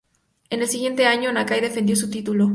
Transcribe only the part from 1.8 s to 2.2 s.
su